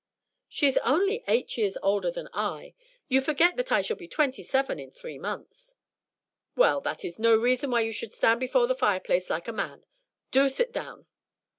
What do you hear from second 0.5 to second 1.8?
is only eight years